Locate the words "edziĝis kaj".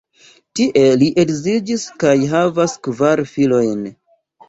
1.25-2.17